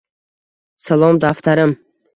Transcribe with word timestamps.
Salom, 0.87 1.23
daftarim– 1.27 1.81